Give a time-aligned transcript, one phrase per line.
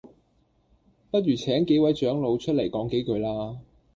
[1.11, 3.59] 不如請幾位長老出嚟講幾句啦